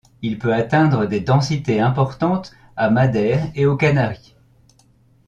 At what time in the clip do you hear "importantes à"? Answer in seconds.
1.79-2.89